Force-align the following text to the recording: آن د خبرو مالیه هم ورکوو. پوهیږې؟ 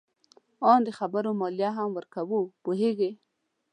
آن 0.71 0.79
د 0.87 0.89
خبرو 0.97 1.31
مالیه 1.39 1.71
هم 1.77 1.89
ورکوو. 1.97 2.39
پوهیږې؟ 2.63 3.11